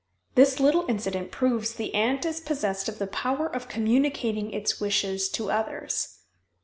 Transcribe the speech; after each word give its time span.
This 0.33 0.59
little 0.59 0.83
incident 0.89 1.29
proves 1.29 1.73
the 1.73 1.93
ant 1.93 2.25
is 2.25 2.39
possessed 2.41 2.89
of 2.89 2.97
the 2.97 3.05
power 3.05 3.45
of 3.45 3.67
communicating 3.67 4.51
its 4.51 4.81
wishes 4.81 5.29
to 5.29 5.51
others. 5.51 6.21